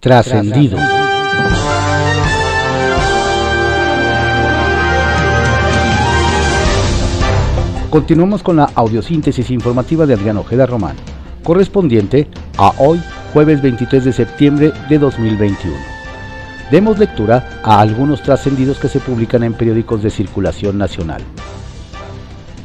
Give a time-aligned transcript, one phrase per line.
[0.00, 0.78] Trascendido.
[7.90, 10.96] Continuamos con la audiosíntesis informativa de Adrián Ojeda Román,
[11.42, 12.28] correspondiente
[12.58, 13.00] a hoy,
[13.32, 15.74] jueves 23 de septiembre de 2021.
[16.70, 21.22] Demos lectura a algunos trascendidos que se publican en periódicos de circulación nacional.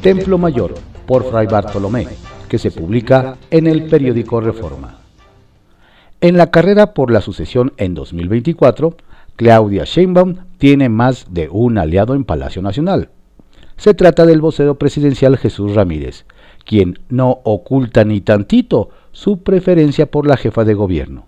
[0.02, 0.74] Templo Mayor,
[1.06, 2.08] por Fray Bartolomé,
[2.48, 5.01] que se publica en el periódico Reforma.
[6.22, 8.96] En la carrera por la sucesión en 2024,
[9.34, 13.08] Claudia Sheinbaum tiene más de un aliado en Palacio Nacional.
[13.76, 16.24] Se trata del vocero presidencial Jesús Ramírez,
[16.64, 21.26] quien no oculta ni tantito su preferencia por la jefa de gobierno.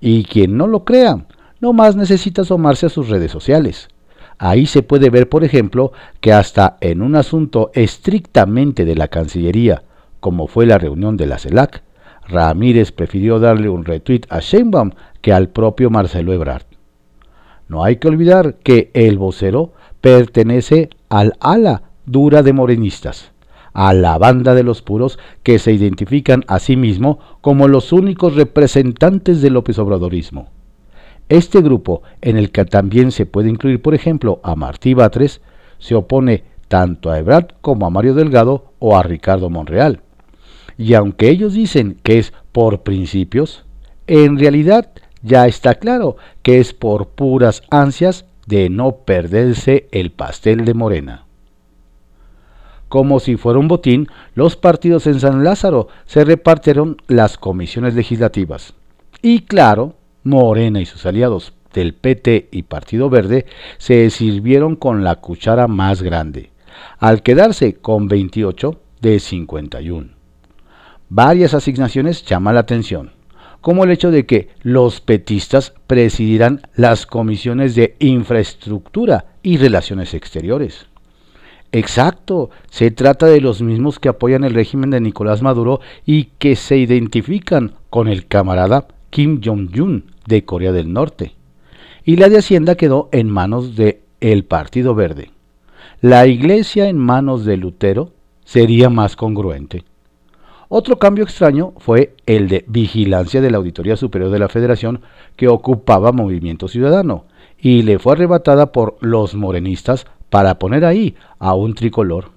[0.00, 1.26] Y quien no lo crea,
[1.60, 3.88] no más necesita asomarse a sus redes sociales.
[4.38, 9.82] Ahí se puede ver, por ejemplo, que hasta en un asunto estrictamente de la Cancillería,
[10.20, 11.82] como fue la reunión de la CELAC,
[12.28, 14.90] Ramírez prefirió darle un retweet a Sheinbaum
[15.20, 16.64] que al propio Marcelo Ebrard.
[17.68, 23.32] No hay que olvidar que el vocero pertenece al ala dura de morenistas,
[23.72, 28.34] a la banda de los puros que se identifican a sí mismo como los únicos
[28.36, 30.48] representantes del López Obradorismo.
[31.28, 35.40] Este grupo, en el que también se puede incluir, por ejemplo, a Martí Batres,
[35.78, 40.02] se opone tanto a Ebrard como a Mario Delgado o a Ricardo Monreal.
[40.78, 43.64] Y aunque ellos dicen que es por principios,
[44.06, 44.90] en realidad
[45.22, 51.24] ya está claro que es por puras ansias de no perderse el pastel de Morena.
[52.88, 58.74] Como si fuera un botín, los partidos en San Lázaro se repartieron las comisiones legislativas.
[59.22, 63.46] Y claro, Morena y sus aliados del PT y Partido Verde
[63.78, 66.50] se sirvieron con la cuchara más grande,
[66.98, 70.15] al quedarse con 28 de 51.
[71.08, 73.12] Varias asignaciones llaman la atención,
[73.60, 80.86] como el hecho de que los petistas presidirán las comisiones de infraestructura y relaciones exteriores.
[81.70, 86.56] Exacto, se trata de los mismos que apoyan el régimen de Nicolás Maduro y que
[86.56, 91.34] se identifican con el camarada Kim Jong-un de Corea del Norte.
[92.04, 95.30] Y la de Hacienda quedó en manos de el Partido Verde.
[96.00, 98.12] La iglesia en manos de Lutero
[98.44, 99.84] sería más congruente.
[100.68, 105.02] Otro cambio extraño fue el de vigilancia de la Auditoría Superior de la Federación
[105.36, 107.26] que ocupaba Movimiento Ciudadano
[107.58, 112.30] y le fue arrebatada por los morenistas para poner ahí a un tricolor.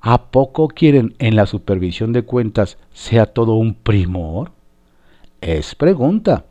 [0.00, 4.52] ¿A poco quieren en la supervisión de cuentas sea todo un primor?
[5.40, 6.44] Es pregunta.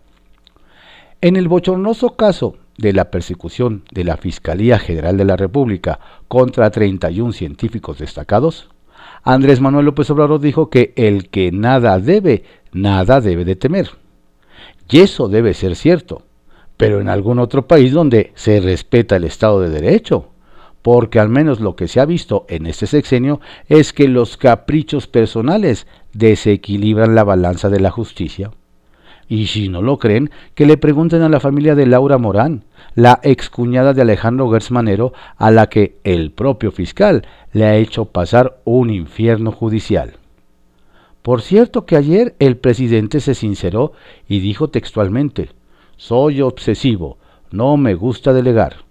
[1.22, 6.69] En el bochornoso caso de la persecución de la Fiscalía General de la República contra
[6.69, 8.69] 31 científicos destacados,
[9.23, 13.89] Andrés Manuel López Obrador dijo que el que nada debe, nada debe de temer.
[14.89, 16.23] Y eso debe ser cierto,
[16.75, 20.29] pero en algún otro país donde se respeta el Estado de Derecho,
[20.81, 23.39] porque al menos lo que se ha visto en este sexenio
[23.69, 28.51] es que los caprichos personales desequilibran la balanza de la justicia.
[29.31, 32.66] Y si no lo creen, que le pregunten a la familia de Laura Morán,
[32.96, 38.59] la excuñada de Alejandro Gersmanero, a la que el propio fiscal le ha hecho pasar
[38.66, 40.18] un infierno judicial.
[41.22, 43.94] Por cierto que ayer el presidente se sinceró
[44.28, 45.52] y dijo textualmente,
[45.96, 47.18] soy obsesivo,
[47.52, 48.84] no me gusta delegar.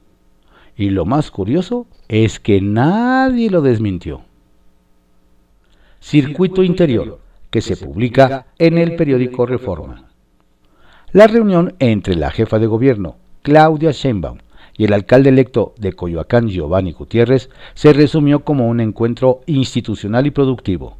[0.74, 4.22] Y lo más curioso es que nadie lo desmintió.
[6.00, 7.20] Circuito Interior,
[7.50, 10.09] que se publica en el periódico Reforma.
[11.12, 14.38] La reunión entre la jefa de gobierno, Claudia Sheinbaum,
[14.78, 20.30] y el alcalde electo de Coyoacán, Giovanni Gutiérrez, se resumió como un encuentro institucional y
[20.30, 20.98] productivo.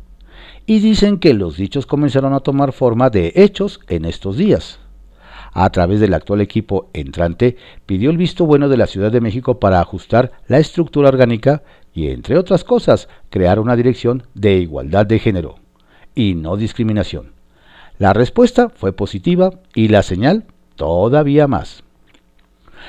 [0.67, 4.81] Y dicen que los dichos comenzaron a tomar forma de hechos en estos días.
[5.53, 7.57] A través del actual equipo entrante,
[7.87, 11.63] pidió el visto bueno de la Ciudad de México para ajustar la estructura orgánica
[11.95, 15.61] y, entre otras cosas, crear una dirección de igualdad de género
[16.17, 17.40] y no discriminación
[18.01, 20.45] la respuesta fue positiva y la señal
[20.75, 21.85] todavía más.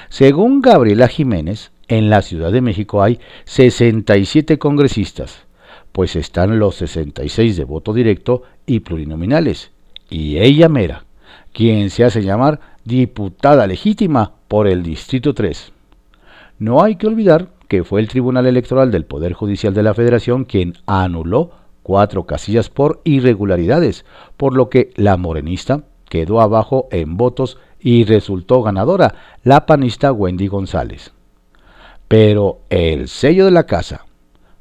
[0.07, 5.43] Según Gabriela Jiménez, en la Ciudad de México hay 67 congresistas,
[5.91, 9.71] pues están los 66 de voto directo y plurinominales,
[10.09, 11.03] y ella mera,
[11.51, 15.73] quien se hace llamar diputada legítima por el Distrito 3.
[16.57, 20.45] No hay que olvidar que fue el Tribunal Electoral del Poder Judicial de la Federación
[20.45, 21.51] quien anuló
[21.83, 24.05] cuatro casillas por irregularidades,
[24.37, 30.47] por lo que la morenista quedó abajo en votos y resultó ganadora la panista Wendy
[30.47, 31.13] González.
[32.07, 34.05] Pero el sello de la casa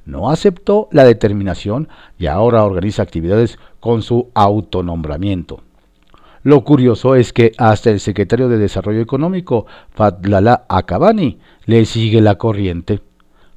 [0.05, 1.89] no aceptó la determinación
[2.19, 5.63] y ahora organiza actividades con su autonombramiento.
[6.43, 12.37] Lo curioso es que hasta el secretario de Desarrollo Económico, Fadlala Akabani, le sigue la
[12.37, 13.01] corriente.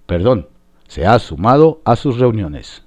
[0.06, 0.50] Perdón,
[0.88, 2.84] se ha sumado a sus reuniones.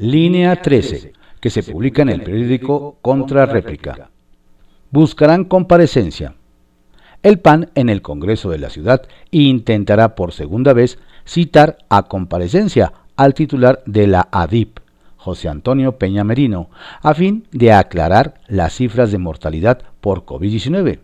[0.00, 4.08] Línea 13, que se publica en el periódico Contra Réplica.
[4.90, 6.36] Buscarán comparecencia.
[7.22, 12.94] El PAN en el Congreso de la Ciudad intentará por segunda vez citar a comparecencia
[13.14, 14.78] al titular de la ADIP,
[15.18, 16.70] José Antonio Peña Merino,
[17.02, 21.00] a fin de aclarar las cifras de mortalidad por COVID-19,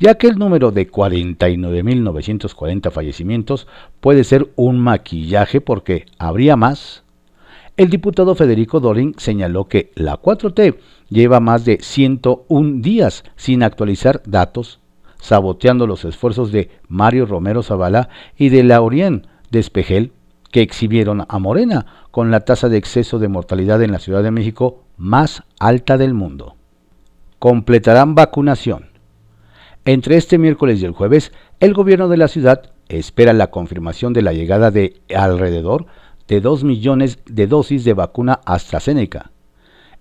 [0.00, 3.66] ya que el número de 49.940 fallecimientos
[4.00, 7.04] puede ser un maquillaje porque habría más.
[7.78, 10.78] El diputado Federico Doring señaló que la 4T
[11.10, 14.80] lleva más de 101 días sin actualizar datos,
[15.20, 20.10] saboteando los esfuerzos de Mario Romero Zavala y de Laurien Despejel,
[20.50, 24.32] que exhibieron a Morena con la tasa de exceso de mortalidad en la Ciudad de
[24.32, 26.56] México más alta del mundo.
[27.38, 28.86] Completarán vacunación.
[29.84, 34.22] Entre este miércoles y el jueves, el gobierno de la ciudad espera la confirmación de
[34.22, 35.86] la llegada de alrededor
[36.28, 39.30] de 2 millones de dosis de vacuna AstraZeneca.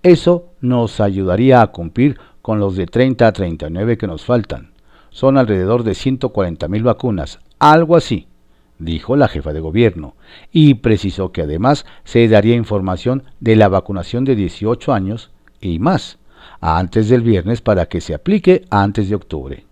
[0.03, 4.73] Eso nos ayudaría a cumplir con los de 30 a 39 que nos faltan.
[5.09, 8.27] Son alrededor de 140 mil vacunas, algo así
[8.79, 10.15] dijo la jefa de gobierno,
[10.51, 16.19] y precisó que además se daría información de la vacunación de 18 años y más
[16.59, 19.65] antes del viernes para que se aplique antes de octubre.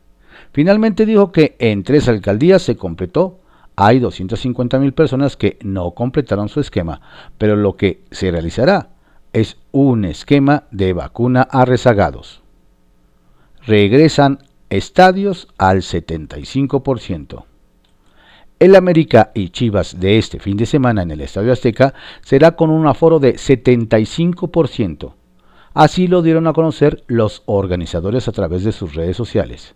[0.52, 3.40] Finalmente dijo que en tres alcaldías se completó,
[3.76, 7.02] hay 250 mil personas que no completaron su esquema,
[7.38, 8.90] pero lo que se realizará
[9.34, 12.42] es un esquema de vacuna a rezagados.
[13.66, 14.40] Regresan
[14.70, 17.44] estadios al 75%.
[18.58, 22.70] El América y Chivas de este fin de semana en el Estadio Azteca será con
[22.70, 25.14] un aforo de 75%.
[25.74, 29.76] Así lo dieron a conocer los organizadores a través de sus redes sociales.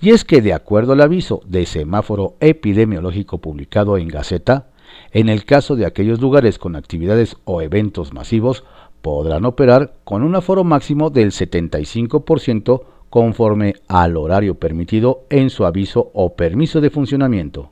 [0.00, 4.68] Y es que de acuerdo al aviso de semáforo epidemiológico publicado en Gaceta,
[5.12, 8.64] en el caso de aquellos lugares con actividades o eventos masivos,
[9.02, 16.10] podrán operar con un aforo máximo del 75% conforme al horario permitido en su aviso
[16.12, 17.70] o permiso de funcionamiento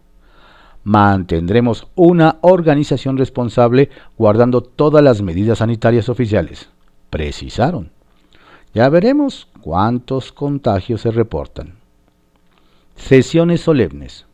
[0.85, 6.69] mantendremos una organización responsable guardando todas las medidas sanitarias oficiales.
[7.11, 7.91] Precisaron.
[8.75, 11.84] Ya veremos cuántos contagios se reportan.
[12.97, 14.25] Sesiones solemnes.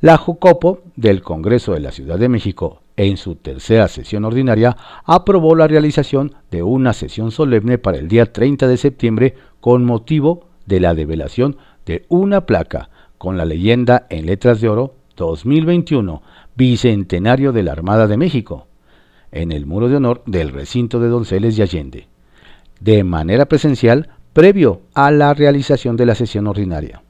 [0.00, 5.54] La Jucopo del Congreso de la Ciudad de México, en su tercera sesión ordinaria, aprobó
[5.54, 10.80] la realización de una sesión solemne para el día 30 de septiembre con motivo de
[10.80, 16.22] la develación de una placa con la leyenda en letras de oro 2021,
[16.56, 18.66] Bicentenario de la Armada de México,
[19.30, 22.08] en el muro de honor del recinto de Donceles y Allende,
[22.80, 27.02] de manera presencial previo a la realización de la sesión ordinaria.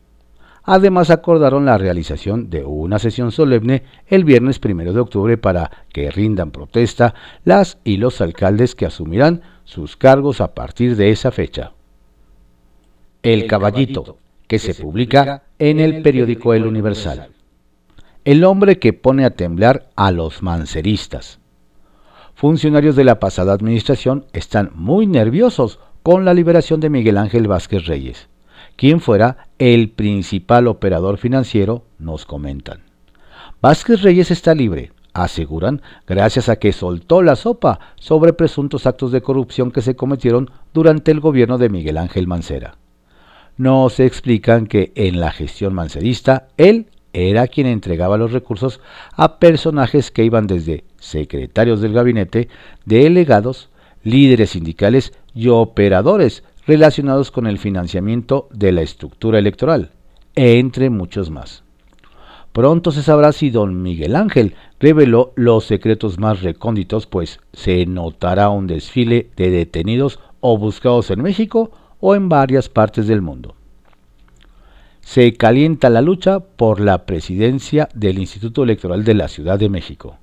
[0.67, 6.11] Además acordaron la realización de una sesión solemne el viernes 1 de octubre para que
[6.11, 7.15] rindan protesta
[7.45, 11.73] las y los alcaldes que asumirán sus cargos a partir de esa fecha.
[13.23, 17.31] El Caballito, que se publica en el periódico El Universal
[18.27, 21.39] el hombre que pone a temblar a los manceristas.
[22.35, 27.87] Funcionarios de la pasada administración están muy nerviosos con la liberación de Miguel Ángel Vázquez
[27.87, 28.29] Reyes,
[28.75, 32.81] quien fuera el principal operador financiero, nos comentan.
[33.63, 39.23] Vázquez Reyes está libre, aseguran, gracias a que soltó la sopa sobre presuntos actos de
[39.23, 42.77] corrupción que se cometieron durante el gobierno de Miguel Ángel Mancera.
[43.57, 48.81] No se explican que en la gestión mancerista él era quien entregaba los recursos
[49.13, 52.49] a personajes que iban desde secretarios del gabinete,
[52.85, 53.71] delegados,
[54.03, 59.93] líderes sindicales y operadores relacionados con el financiamiento de la estructura electoral,
[60.35, 61.63] entre muchos más.
[62.53, 68.49] Pronto se sabrá si don Miguel Ángel reveló los secretos más recónditos, pues se notará
[68.49, 71.71] un desfile de detenidos o buscados en México
[72.01, 73.57] o en varias partes del mundo
[75.07, 80.19] se calienta la lucha por la presidencia del Instituto Electoral de la Ciudad de México.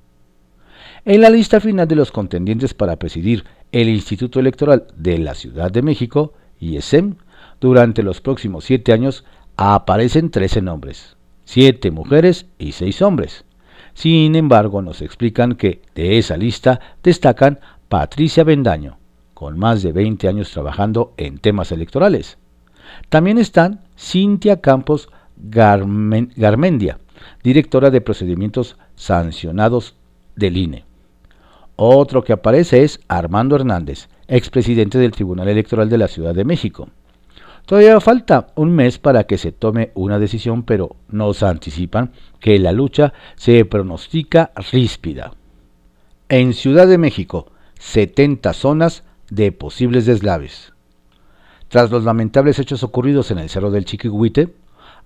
[1.06, 3.44] En la lista final de los contendientes para presidir
[3.74, 7.16] el Instituto Electoral de la Ciudad de México, ISEM,
[7.60, 9.24] durante los próximos siete años
[9.56, 13.44] aparecen 13 nombres, siete mujeres y seis hombres.
[13.92, 18.98] Sin embargo, nos explican que de esa lista destacan Patricia Bendaño,
[19.34, 22.38] con más de 20 años trabajando en temas electorales,
[23.08, 26.98] también están Cintia Campos Garmendia,
[27.42, 29.96] directora de procedimientos sancionados
[30.36, 30.93] del INE.
[31.76, 36.88] Otro que aparece es Armando Hernández, expresidente del Tribunal Electoral de la Ciudad de México.
[37.66, 42.72] Todavía falta un mes para que se tome una decisión, pero nos anticipan que la
[42.72, 45.32] lucha se pronostica ríspida.
[46.28, 47.50] En Ciudad de México,
[47.80, 50.72] 70 zonas de posibles deslaves.
[51.68, 54.54] Tras los lamentables hechos ocurridos en el Cerro del Chiquihuite,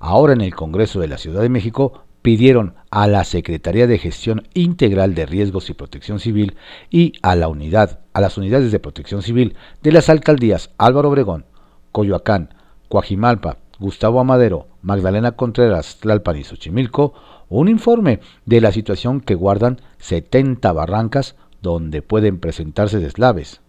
[0.00, 4.46] ahora en el Congreso de la Ciudad de México pidieron a la Secretaría de Gestión
[4.52, 6.58] Integral de Riesgos y Protección Civil
[6.90, 11.46] y a la unidad, a las unidades de protección civil de las alcaldías Álvaro Obregón,
[11.90, 12.52] Coyoacán,
[12.90, 17.14] Coajimalpa, Gustavo Amadero, Magdalena Contreras, Tlalpan y Xochimilco,
[17.48, 23.62] un informe de la situación que guardan 70 barrancas donde pueden presentarse deslaves.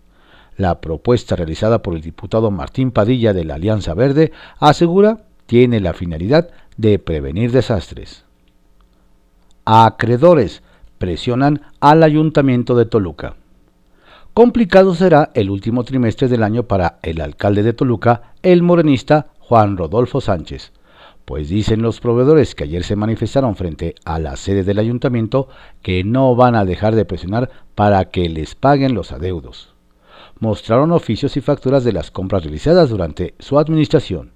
[0.58, 5.94] La propuesta realizada por el diputado Martín Padilla de la Alianza Verde asegura tiene la
[5.94, 8.25] finalidad de prevenir desastres.
[9.71, 10.63] Acreedores
[10.97, 13.35] presionan al ayuntamiento de Toluca.
[14.33, 19.77] Complicado será el último trimestre del año para el alcalde de Toluca, el morenista Juan
[19.77, 20.71] Rodolfo Sánchez,
[21.23, 25.49] pues dicen los proveedores que ayer se manifestaron frente a la sede del ayuntamiento
[25.83, 29.75] que no van a dejar de presionar para que les paguen los adeudos
[30.39, 34.31] mostraron oficios y facturas de las compras realizadas durante su administración,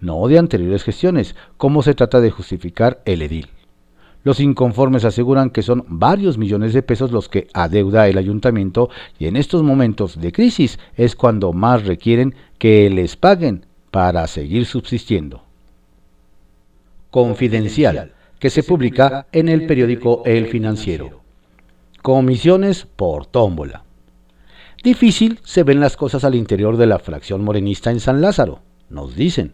[0.00, 3.48] no de anteriores gestiones, como se trata de justificar el edil.
[4.24, 8.88] Los inconformes aseguran que son varios millones de pesos los que adeuda el ayuntamiento
[9.18, 14.64] y en estos momentos de crisis es cuando más requieren que les paguen para seguir
[14.64, 15.44] subsistiendo.
[17.10, 21.20] Confidencial, que se publica en el periódico El Financiero.
[22.02, 23.84] Comisiones por tómbola.
[24.82, 29.14] Difícil se ven las cosas al interior de la fracción morenista en San Lázaro, nos
[29.16, 29.52] dicen,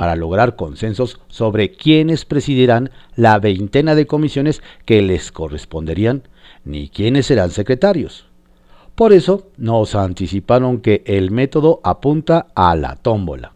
[0.00, 6.22] para lograr consensos sobre quiénes presidirán la veintena de comisiones que les corresponderían,
[6.64, 8.24] ni quiénes serán secretarios.
[8.94, 13.52] Por eso nos anticiparon que el método apunta a la tómbola.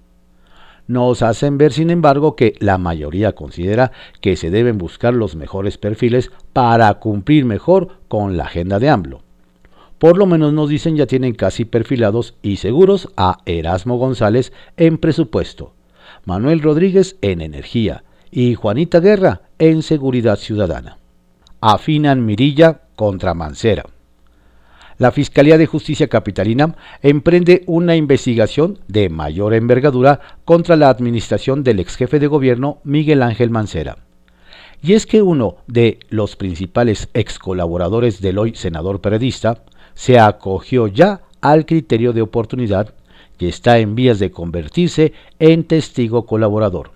[0.87, 5.79] Nos hacen ver, sin embargo, que la mayoría considera que se deben buscar los mejores
[5.79, 9.23] perfiles para cumplir mejor con la agenda de AMLO.
[9.97, 14.99] Por lo menos nos dicen ya tienen casi perfilados y seguros a Erasmo González en
[14.99, 15.73] presupuesto,
[16.25, 20.99] Manuel Rodríguez en energía y Juanita Guerra en seguridad ciudadana.
[21.61, 23.85] Afinan Mirilla contra Mancera.
[24.97, 31.81] La Fiscalía de Justicia Capitalina emprende una investigación de mayor envergadura contra la administración del
[31.81, 33.99] ex jefe de gobierno Miguel Ángel Mancera.
[34.83, 39.65] Y es que uno de los principales ex colaboradores del hoy senador periodista,
[39.95, 42.95] se acogió ya al criterio de oportunidad
[43.39, 46.93] y está en vías de convertirse en testigo colaborador.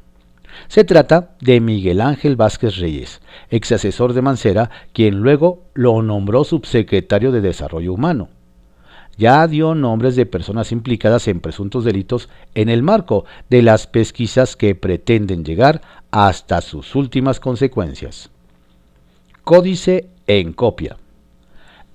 [0.69, 6.45] Se trata de Miguel Ángel Vázquez Reyes, ex asesor de Mancera, quien luego lo nombró
[6.45, 8.29] subsecretario de Desarrollo Humano.
[9.17, 14.57] Ya dio nombres de personas implicadas en presuntos delitos en el marco de las pesquisas
[14.57, 18.31] que pretenden llegar hasta sus últimas consecuencias.
[19.43, 20.97] Códice en copia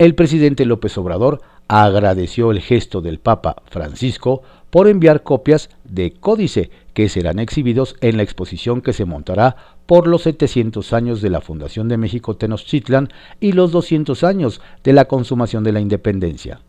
[0.03, 1.41] el presidente López Obrador
[1.81, 8.17] agradeció el gesto del Papa Francisco por enviar copias de códice que serán exhibidos en
[8.17, 9.55] la exposición que se montará
[9.87, 14.93] por los 700 años de la Fundación de México Tenochtitlan y los 200 años de
[14.93, 16.59] la consumación de la independencia.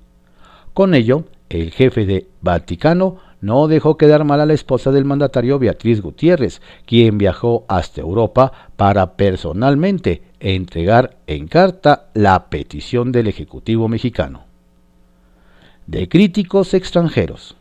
[0.72, 5.58] Con ello, el jefe de Vaticano no dejó quedar mal a la esposa del mandatario
[5.58, 13.86] Beatriz Gutiérrez, quien viajó hasta Europa para personalmente entregar en carta la petición del Ejecutivo
[13.86, 14.53] mexicano.
[15.86, 17.56] De críticos extranjeros.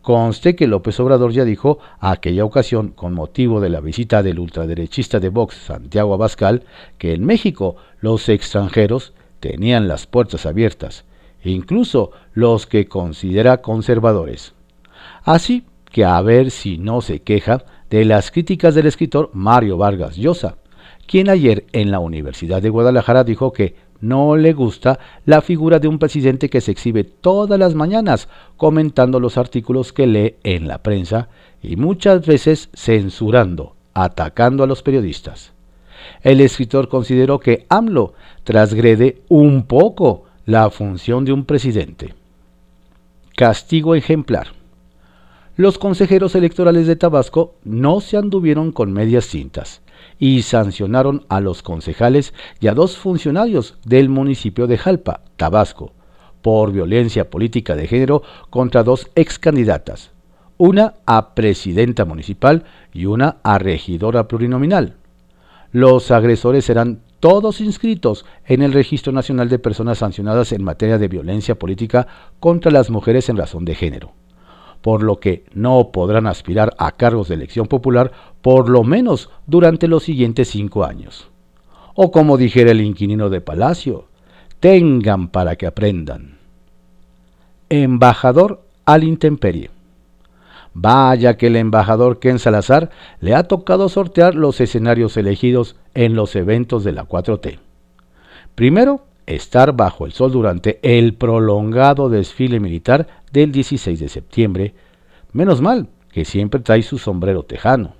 [0.00, 4.38] Conste que López Obrador ya dijo a aquella ocasión, con motivo de la visita del
[4.38, 6.62] ultraderechista de Vox Santiago Abascal,
[6.96, 11.04] que en México los extranjeros tenían las puertas abiertas,
[11.44, 14.54] incluso los que considera conservadores.
[15.22, 20.16] Así que a ver si no se queja de las críticas del escritor Mario Vargas
[20.16, 20.56] Llosa,
[21.06, 25.88] quien ayer en la Universidad de Guadalajara dijo que no le gusta la figura de
[25.88, 30.78] un presidente que se exhibe todas las mañanas comentando los artículos que lee en la
[30.78, 31.28] prensa
[31.62, 35.52] y muchas veces censurando, atacando a los periodistas.
[36.22, 38.14] El escritor consideró que AMLO
[38.44, 42.14] transgrede un poco la función de un presidente.
[43.36, 44.58] Castigo ejemplar
[45.58, 49.82] los consejeros electorales de Tabasco no se anduvieron con medias cintas
[50.18, 55.92] y sancionaron a los concejales y a dos funcionarios del municipio de Jalpa, Tabasco,
[56.42, 60.10] por violencia política de género contra dos ex candidatas,
[60.56, 64.96] una a presidenta municipal y una a regidora plurinominal.
[65.72, 71.08] Los agresores serán todos inscritos en el Registro Nacional de Personas Sancionadas en materia de
[71.08, 72.06] violencia política
[72.40, 74.12] contra las mujeres en razón de género,
[74.82, 79.88] por lo que no podrán aspirar a cargos de elección popular por lo menos durante
[79.88, 81.28] los siguientes cinco años.
[81.94, 84.06] O como dijera el inquilino de Palacio,
[84.60, 86.38] tengan para que aprendan.
[87.68, 89.70] Embajador al intemperie.
[90.74, 96.36] Vaya que el embajador Ken Salazar le ha tocado sortear los escenarios elegidos en los
[96.36, 97.58] eventos de la 4T.
[98.54, 104.74] Primero, estar bajo el sol durante el prolongado desfile militar del 16 de septiembre.
[105.32, 107.94] Menos mal que siempre trae su sombrero tejano.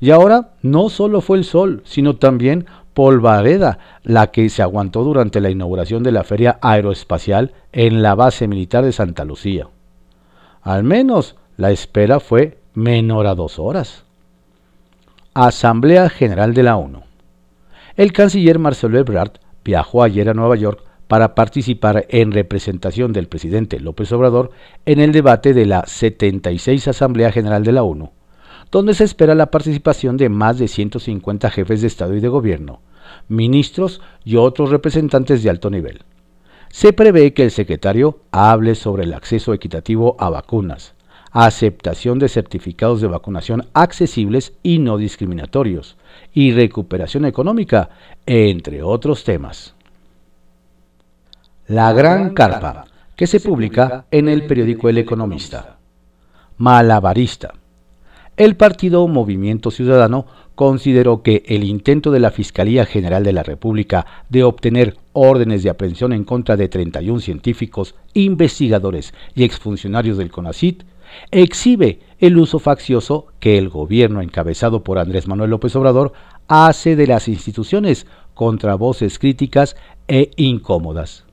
[0.00, 5.40] Y ahora no solo fue el sol, sino también polvareda la que se aguantó durante
[5.40, 9.66] la inauguración de la Feria Aeroespacial en la base militar de Santa Lucía.
[10.62, 14.04] Al menos la espera fue menor a dos horas.
[15.34, 17.02] Asamblea General de la ONU.
[17.96, 19.32] El canciller Marcelo Ebrard
[19.64, 24.50] viajó ayer a Nueva York para participar en representación del presidente López Obrador
[24.86, 28.12] en el debate de la 76 Asamblea General de la ONU,
[28.70, 32.80] donde se espera la participación de más de 150 jefes de Estado y de Gobierno,
[33.28, 36.02] ministros y otros representantes de alto nivel.
[36.70, 40.94] Se prevé que el secretario hable sobre el acceso equitativo a vacunas,
[41.30, 45.96] aceptación de certificados de vacunación accesibles y no discriminatorios,
[46.34, 47.88] y recuperación económica,
[48.26, 49.74] entre otros temas.
[51.68, 52.86] La Gran Carpa,
[53.16, 55.78] que se publica en el periódico El Economista.
[56.58, 57.54] Malabarista.
[58.36, 60.26] El partido Movimiento Ciudadano
[60.56, 65.70] consideró que el intento de la Fiscalía General de la República de obtener órdenes de
[65.70, 70.82] aprehensión en contra de 31 científicos, investigadores y exfuncionarios del CONACIT
[71.30, 76.12] exhibe el uso faccioso que el gobierno encabezado por Andrés Manuel López Obrador
[76.48, 79.76] hace de las instituciones contra voces críticas
[80.08, 81.24] e incómodas.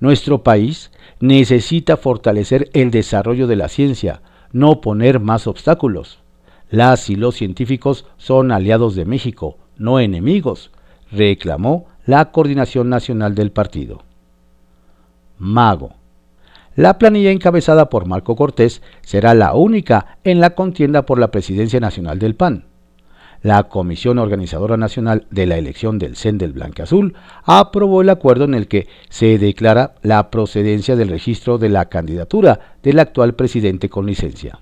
[0.00, 4.22] Nuestro país necesita fortalecer el desarrollo de la ciencia,
[4.52, 6.20] no poner más obstáculos.
[6.70, 10.70] Las y los científicos son aliados de México, no enemigos,
[11.10, 14.02] reclamó la Coordinación Nacional del Partido.
[15.38, 15.97] Mago.
[16.78, 21.80] La planilla encabezada por Marco Cortés será la única en la contienda por la presidencia
[21.80, 22.66] nacional del PAN.
[23.42, 28.54] La Comisión Organizadora Nacional de la elección del CEN del Azul aprobó el acuerdo en
[28.54, 34.06] el que se declara la procedencia del registro de la candidatura del actual presidente con
[34.06, 34.60] licencia.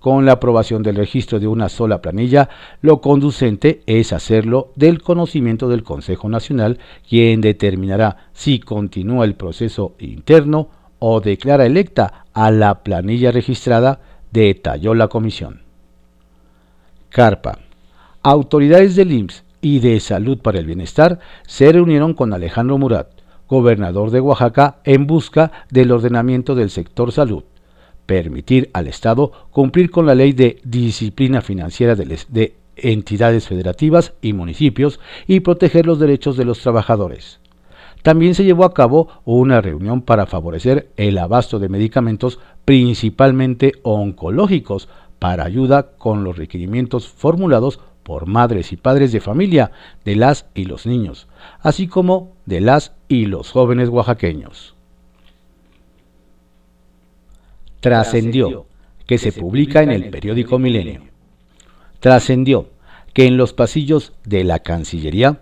[0.00, 2.48] Con la aprobación del registro de una sola planilla,
[2.80, 9.94] lo conducente es hacerlo del conocimiento del Consejo Nacional, quien determinará si continúa el proceso
[10.00, 15.62] interno o declara electa a la planilla registrada, detalló la comisión.
[17.08, 17.58] Carpa.
[18.22, 23.08] Autoridades del IMSS y de Salud para el Bienestar se reunieron con Alejandro Murat,
[23.48, 27.44] gobernador de Oaxaca, en busca del ordenamiento del sector salud,
[28.06, 35.00] permitir al Estado cumplir con la ley de disciplina financiera de, entidades federativas y municipios
[35.26, 37.40] y proteger los derechos de los trabajadores.
[38.02, 44.88] También se llevó a cabo una reunión para favorecer el abasto de medicamentos principalmente oncológicos
[45.18, 49.70] para ayuda con los requerimientos formulados por madres y padres de familia
[50.04, 51.28] de las y los niños,
[51.60, 54.74] así como de las y los jóvenes oaxaqueños.
[57.80, 58.66] Trascendió,
[59.06, 61.02] que se publica en el periódico Milenio.
[61.98, 62.68] Trascendió
[63.12, 65.40] que en los pasillos de la Cancillería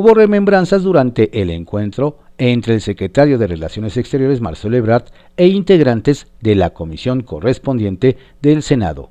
[0.00, 5.06] Hubo remembranzas durante el encuentro entre el secretario de Relaciones Exteriores Marcelo Ebrard
[5.36, 9.10] e integrantes de la comisión correspondiente del Senado,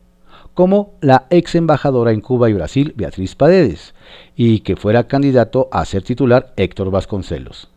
[0.53, 3.95] como la ex embajadora en Cuba y Brasil Beatriz Paredes,
[4.33, 7.69] y que fuera candidato a ser titular Héctor Vasconcelos.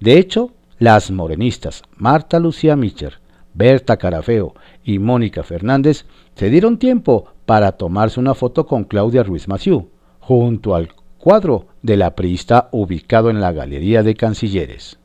[0.00, 3.20] De hecho, las morenistas Marta Lucía Micher,
[3.52, 9.48] Berta Carafeo y Mónica Fernández se dieron tiempo para tomarse una foto con Claudia Ruiz
[9.48, 14.98] Maciú, junto al cuadro de la priista ubicado en la Galería de Cancilleres.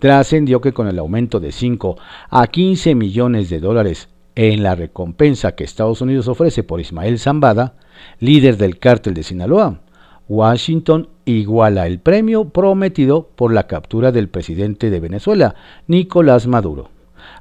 [0.00, 1.96] Trascendió que con el aumento de 5
[2.30, 7.74] a 15 millones de dólares en la recompensa que Estados Unidos ofrece por Ismael Zambada,
[8.20, 9.80] líder del cártel de Sinaloa,
[10.28, 16.90] Washington iguala el premio prometido por la captura del presidente de Venezuela, Nicolás Maduro,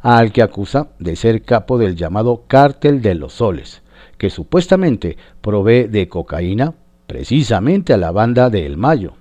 [0.01, 3.83] al que acusa de ser capo del llamado cártel de los soles,
[4.17, 6.73] que supuestamente provee de cocaína,
[7.07, 9.13] precisamente a la banda de El Mayo.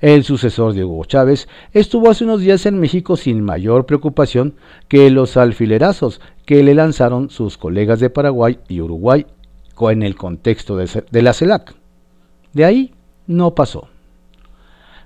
[0.00, 4.54] El sucesor de Hugo Chávez estuvo hace unos días en México sin mayor preocupación
[4.86, 9.26] que los alfilerazos que le lanzaron sus colegas de Paraguay y Uruguay
[9.80, 11.74] en el contexto de, la CELAC.
[12.52, 12.94] De ahí
[13.26, 13.88] no pasó.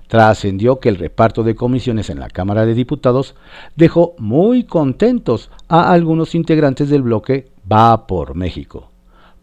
[0.07, 3.35] Trascendió que el reparto de comisiones en la Cámara de Diputados
[3.75, 8.89] dejó muy contentos a algunos integrantes del bloque Va por México,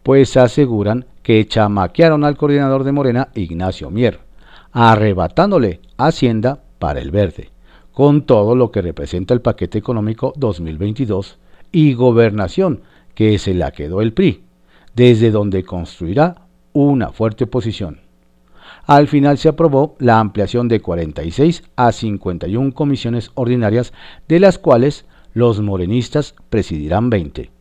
[0.03, 4.19] pues aseguran que chamaquearon al coordinador de Morena, Ignacio Mier,
[4.71, 7.49] arrebatándole Hacienda para el verde,
[7.91, 11.37] con todo lo que representa el paquete económico 2022
[11.71, 12.81] y gobernación
[13.13, 14.43] que se la quedó el PRI,
[14.95, 17.99] desde donde construirá una fuerte posición.
[18.85, 23.93] Al final se aprobó la ampliación de 46 a 51 comisiones ordinarias,
[24.27, 27.51] de las cuales los morenistas presidirán 20,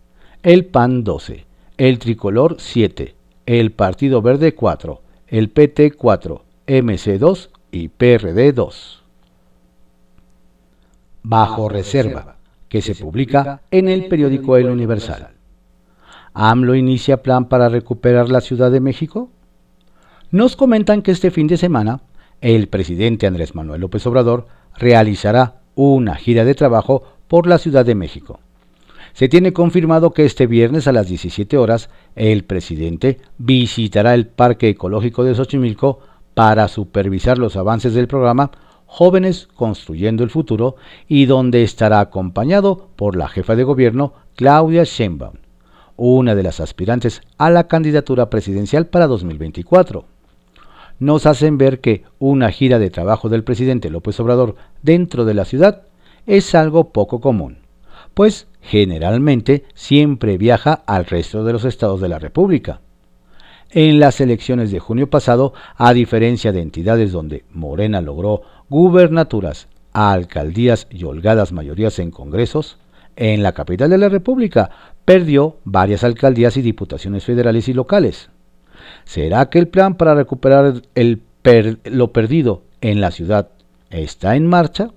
[0.42, 1.46] el PAN 12,
[1.77, 3.14] el Tricolor 7,
[3.59, 9.03] el Partido Verde 4, el PT 4, MC 2 y PRD 2.
[11.25, 12.37] Bajo reserva,
[12.69, 15.31] que se publica en el periódico El Universal.
[16.33, 19.31] ¿AMLO inicia plan para recuperar la Ciudad de México?
[20.31, 22.03] Nos comentan que este fin de semana
[22.41, 27.97] el presidente Andrés Manuel López Obrador realizará una gira de trabajo por la Ciudad de
[27.97, 28.39] México.
[29.12, 34.68] Se tiene confirmado que este viernes a las 17 horas el presidente visitará el Parque
[34.68, 36.01] Ecológico de Xochimilco
[36.35, 38.51] para supervisar los avances del programa
[38.87, 45.35] Jóvenes Construyendo el Futuro y donde estará acompañado por la jefa de gobierno Claudia Sheinbaum,
[45.96, 50.05] una de las aspirantes a la candidatura presidencial para 2024
[51.01, 55.46] nos hacen ver que una gira de trabajo del presidente López Obrador dentro de la
[55.46, 55.83] ciudad
[56.27, 57.60] es algo poco común,
[58.14, 62.81] pues generalmente siempre viaja al resto de los estados de la República.
[63.70, 70.87] En las elecciones de junio pasado, a diferencia de entidades donde Morena logró gubernaturas, alcaldías
[70.90, 72.79] y holgadas mayorías en congresos,
[73.16, 74.70] en la capital de la República
[75.05, 78.31] perdió varias alcaldías y diputaciones federales y locales.
[79.05, 80.83] ¿Será que el plan para recuperar
[81.85, 83.49] lo perdido en la ciudad
[83.90, 84.90] está en marcha?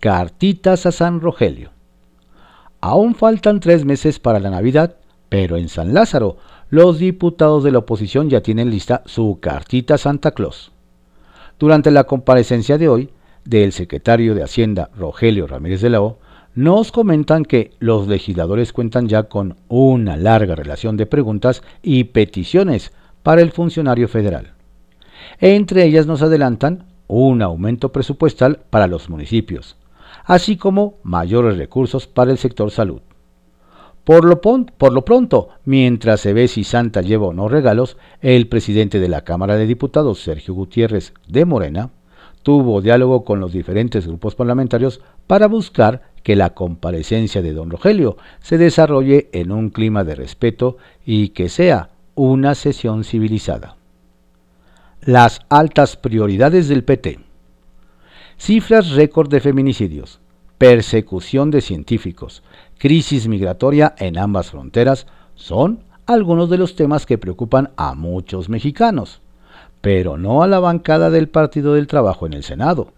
[0.00, 1.72] Cartitas a San Rogelio.
[2.80, 4.96] Aún faltan tres meses para la Navidad,
[5.28, 6.38] pero en San Lázaro
[6.70, 10.72] los diputados de la oposición ya tienen lista su cartita Santa Claus.
[11.58, 13.10] Durante la comparecencia de hoy
[13.44, 16.18] del secretario de Hacienda Rogelio Ramírez de la O,
[16.54, 22.92] nos comentan que los legisladores cuentan ya con una larga relación de preguntas y peticiones
[23.22, 24.54] para el funcionario federal.
[25.40, 29.76] Entre ellas nos adelantan un aumento presupuestal para los municipios,
[30.30, 33.00] así como mayores recursos para el sector salud.
[34.04, 38.46] Por lo, por lo, pronto, mientras se ve si Santa lleva o no regalos, el
[38.46, 41.90] presidente de la Cámara de Diputados, Sergio Gutiérrez de Morena,
[42.44, 48.16] tuvo diálogo con los diferentes grupos parlamentarios para buscar que la comparecencia de don Rogelio
[48.38, 53.74] se desarrolle en un clima de respeto y que sea una sesión civilizada.
[55.00, 57.29] Las altas prioridades del PT.
[58.40, 60.18] Cifras récord de feminicidios,
[60.56, 62.42] persecución de científicos,
[62.78, 69.20] crisis migratoria en ambas fronteras son algunos de los temas que preocupan a muchos mexicanos,
[69.82, 72.94] pero no a la bancada del Partido del Trabajo en el Senado.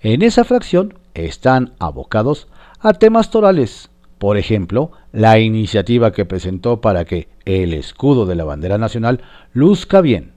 [0.00, 2.48] En esa fracción están abocados
[2.80, 3.90] a temas torales.
[4.16, 9.20] Por ejemplo, la iniciativa que presentó para que el escudo de la bandera nacional
[9.52, 10.33] luzca bien.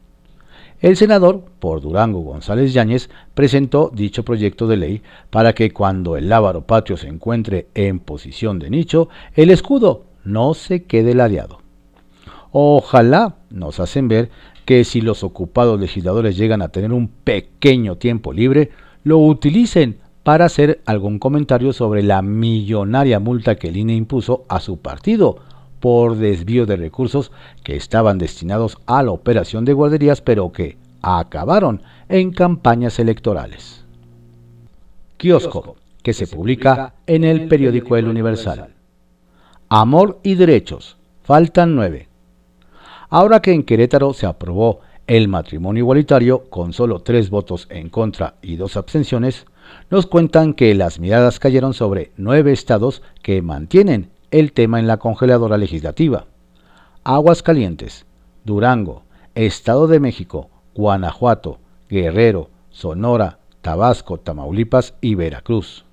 [0.80, 6.30] El senador, por Durango González Yáñez, presentó dicho proyecto de ley para que cuando el
[6.30, 11.62] lábaro patrio se encuentre en posición de nicho, el escudo no se quede ladeado.
[12.52, 14.30] Ojalá nos hacen ver
[14.66, 18.70] que si los ocupados legisladores llegan a tener un pequeño tiempo libre,
[19.04, 24.60] lo utilicen para hacer algún comentario sobre la millonaria multa que el INE impuso a
[24.60, 25.40] su partido
[25.80, 27.32] por desvío de recursos
[27.64, 33.86] que estaban destinados a la operación de guarderías, pero que acabaron en campañas electorales.
[35.18, 38.70] Kiosco, que se publica en el periódico El Universal.
[39.70, 40.98] Amor y derechos.
[41.24, 42.08] Faltan nueve.
[43.10, 48.36] Ahora que en Querétaro se aprobó el matrimonio igualitario con solo tres votos en contra
[48.42, 49.46] y dos abstenciones,
[49.90, 54.98] nos cuentan que las miradas cayeron sobre nueve estados que mantienen el tema en la
[54.98, 56.26] congeladora legislativa.
[57.04, 58.06] Aguascalientes,
[58.44, 59.04] Durango,
[59.36, 61.60] Estado de México, Guanajuato,
[61.90, 65.86] Guerrero, Sonora, Tabasco, Tamaulipas y Veracruz.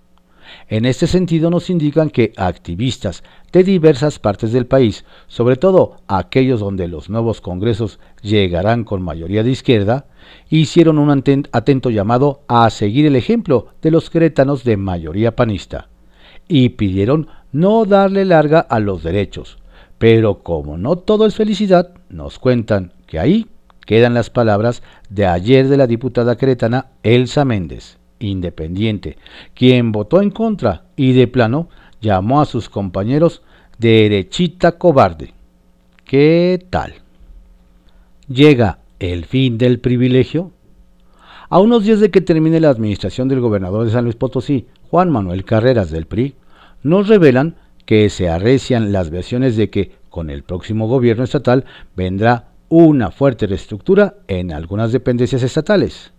[0.69, 6.61] En este sentido nos indican que activistas de diversas partes del país, sobre todo aquellos
[6.61, 10.07] donde los nuevos congresos llegarán con mayoría de izquierda,
[10.51, 15.89] hicieron un atento llamado a seguir el ejemplo de los queretanos de mayoría panista
[16.49, 19.59] y pidieron no darle larga a los derechos.
[19.97, 23.47] Pero como no todo es felicidad, nos cuentan que ahí
[23.87, 29.19] quedan las palabras de ayer de la diputada queretana Elsa Méndez, independiente,
[29.55, 31.69] quien votó en contra y de plano
[32.01, 33.43] llamó a sus compañeros
[33.79, 35.33] derechita cobarde.
[36.05, 36.95] ¿Qué tal?
[38.29, 40.51] ¿Llega el fin del privilegio?
[41.49, 45.11] A unos días de que termine la administración del gobernador de San Luis Potosí, Juan
[45.11, 46.35] Manuel Carreras del PRI,
[46.85, 51.65] nos revelan que se arrecian las versiones de que con el próximo gobierno estatal
[51.97, 56.13] vendrá una fuerte reestructura en algunas dependencias estatales.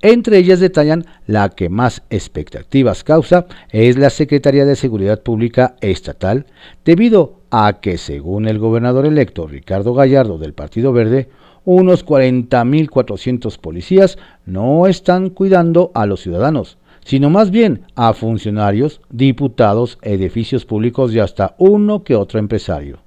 [0.00, 6.46] Entre ellas detallan la que más expectativas causa es la Secretaría de Seguridad Pública Estatal,
[6.84, 11.28] debido a que, según el gobernador electo Ricardo Gallardo del Partido Verde,
[11.64, 19.98] unos 40.400 policías no están cuidando a los ciudadanos, sino más bien a funcionarios, diputados,
[20.02, 22.98] edificios públicos y hasta uno que otro empresario.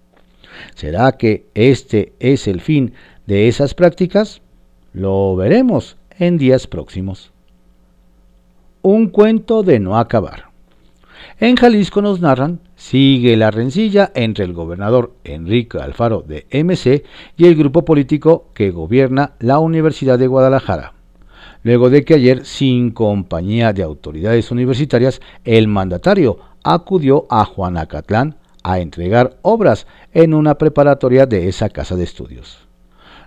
[0.74, 2.94] ¿Será que este es el fin
[3.28, 4.42] de esas prácticas?
[4.92, 7.32] Lo veremos en días próximos.
[8.82, 10.46] Un cuento de no acabar.
[11.40, 17.04] En Jalisco nos narran, sigue la rencilla entre el gobernador Enrique Alfaro de MC
[17.38, 20.94] y el grupo político que gobierna la Universidad de Guadalajara.
[21.64, 28.80] Luego de que ayer, sin compañía de autoridades universitarias, el mandatario acudió a Juanacatlán a
[28.80, 32.68] entregar obras en una preparatoria de esa casa de estudios.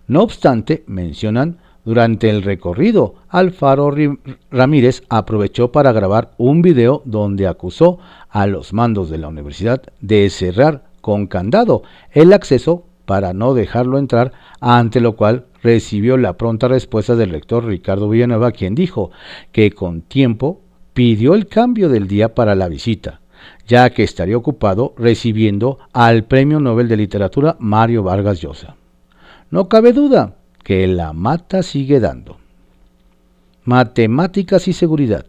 [0.06, 3.94] No obstante, mencionan, durante el recorrido, Alfaro
[4.50, 7.98] Ramírez aprovechó para grabar un video donde acusó
[8.30, 13.98] a los mandos de la universidad de cerrar con candado el acceso para no dejarlo
[13.98, 19.10] entrar, ante lo cual recibió la pronta respuesta del rector Ricardo Villanueva, quien dijo
[19.50, 20.60] que con tiempo
[20.92, 23.22] pidió el cambio del día para la visita,
[23.66, 28.76] ya que estaría ocupado recibiendo al Premio Nobel de Literatura Mario Vargas Llosa.
[29.50, 32.36] No cabe duda que la mata sigue dando.
[33.64, 35.24] Matemáticas y seguridad.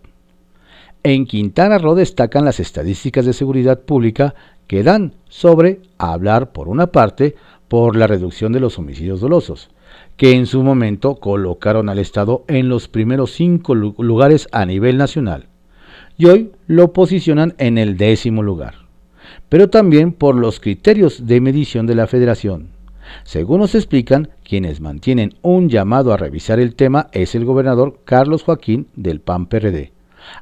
[1.01, 4.35] En Quintana Roo destacan las estadísticas de seguridad pública
[4.67, 7.35] que dan sobre hablar, por una parte,
[7.69, 9.69] por la reducción de los homicidios dolosos,
[10.17, 15.47] que en su momento colocaron al Estado en los primeros cinco lugares a nivel nacional,
[16.17, 18.75] y hoy lo posicionan en el décimo lugar,
[19.49, 22.69] pero también por los criterios de medición de la Federación.
[23.23, 28.43] Según nos explican, quienes mantienen un llamado a revisar el tema es el gobernador Carlos
[28.43, 29.91] Joaquín del PAN PRD,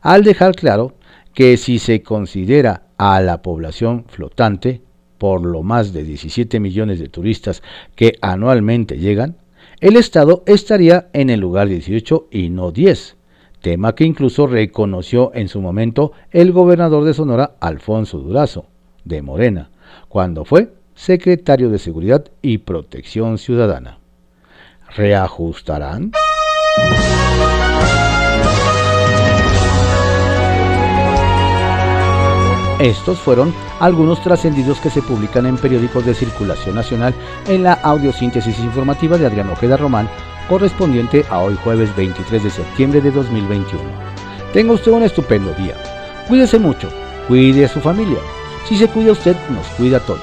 [0.01, 0.93] al dejar claro
[1.33, 4.81] que si se considera a la población flotante,
[5.17, 7.63] por lo más de 17 millones de turistas
[7.95, 9.37] que anualmente llegan,
[9.83, 13.17] el Estado estaría en el lugar 18 y no 10,
[13.59, 18.67] tema que incluso reconoció en su momento el gobernador de Sonora, Alfonso Durazo,
[19.03, 19.71] de Morena,
[20.07, 23.99] cuando fue secretario de Seguridad y Protección Ciudadana.
[24.95, 26.13] ¿Reajustarán?
[32.83, 37.15] Estos fueron algunos trascendidos que se publican en periódicos de circulación nacional
[37.47, 40.09] en la audiosíntesis informativa de Adrián Ojeda Román,
[40.49, 43.81] correspondiente a hoy jueves 23 de septiembre de 2021.
[44.51, 45.77] Tenga usted un estupendo día.
[46.27, 46.89] Cuídese mucho,
[47.29, 48.19] cuide a su familia.
[48.67, 50.19] Si se cuida usted, nos cuida a todos.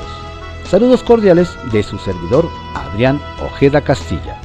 [0.68, 4.38] Saludos cordiales de su servidor Adrián Ojeda Castilla.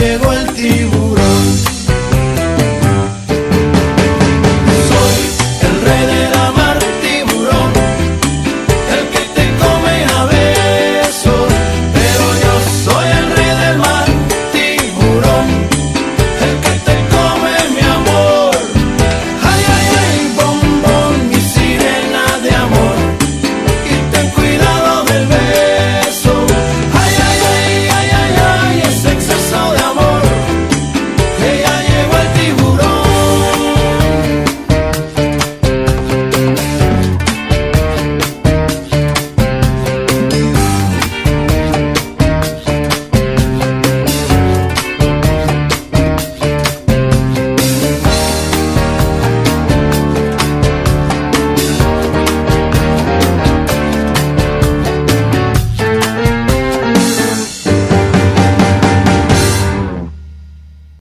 [0.00, 0.29] llegó